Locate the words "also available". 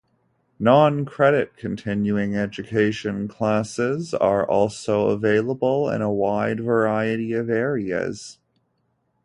4.49-5.91